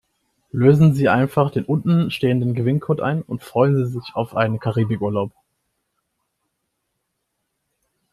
[0.51, 5.31] Lösen Sie einfach den unten stehenden Gewinncode ein und freuen Sie sich auf einen Karibikurlaub.